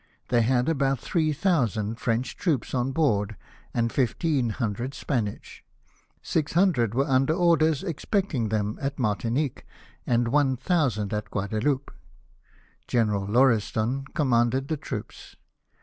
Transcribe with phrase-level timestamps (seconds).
[0.29, 3.35] They had about three thousand French troops on board
[3.71, 5.63] and fifteen hundred Spanish—
[6.23, 9.63] six hundred were under orders, expecting them at Martinique,
[10.07, 11.93] and one thousand at Guadaloupe.
[12.87, 15.35] General Lauriston commanded the troops.